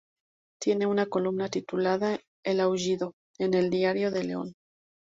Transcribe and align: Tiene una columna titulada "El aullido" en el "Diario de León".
Tiene 0.59 0.87
una 0.87 1.05
columna 1.05 1.47
titulada 1.47 2.19
"El 2.43 2.59
aullido" 2.59 3.13
en 3.37 3.53
el 3.53 3.69
"Diario 3.69 4.09
de 4.09 4.23
León". 4.23 4.55